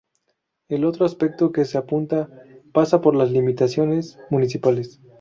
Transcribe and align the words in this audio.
El 0.67 0.83
otro 0.85 1.05
aspecto 1.05 1.51
que 1.51 1.63
se 1.63 1.77
apunta 1.77 2.27
pasa 2.73 3.01
por 3.01 3.15
las 3.15 3.29
limitaciones 3.29 4.17
municipales. 4.31 4.99